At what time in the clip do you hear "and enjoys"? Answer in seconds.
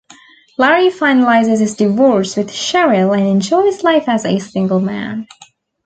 3.15-3.83